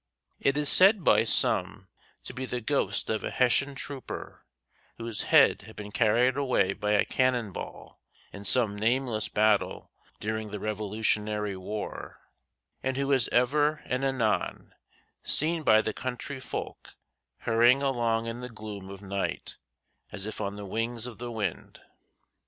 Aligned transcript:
It 0.39 0.57
is 0.57 0.67
said 0.67 1.03
by 1.03 1.25
some 1.25 1.87
to 2.23 2.33
be 2.33 2.47
the 2.47 2.59
ghost 2.59 3.07
of 3.07 3.23
a 3.23 3.29
Hessian 3.29 3.75
trooper 3.75 4.47
whose 4.97 5.21
head 5.25 5.61
had 5.61 5.75
been 5.75 5.91
carried 5.91 6.35
away 6.37 6.73
by 6.73 6.93
a 6.93 7.05
cannonball 7.05 7.99
in 8.33 8.43
some 8.43 8.75
nameless 8.75 9.29
battle 9.29 9.91
during 10.19 10.49
the 10.49 10.59
Revolutionary 10.59 11.55
War, 11.55 12.19
and 12.81 12.97
who 12.97 13.11
is 13.11 13.27
ever 13.31 13.83
and 13.85 14.03
anon 14.03 14.73
seen 15.21 15.61
by 15.61 15.83
the 15.83 15.93
country 15.93 16.39
folk 16.39 16.95
hurrying 17.41 17.83
along 17.83 18.25
in 18.25 18.41
the 18.41 18.49
gloom 18.49 18.89
of 18.89 19.03
night 19.03 19.57
as 20.11 20.25
if 20.25 20.41
on 20.41 20.55
the 20.55 20.65
wings 20.65 21.05
of 21.05 21.19
the 21.19 21.31
wind. 21.31 21.79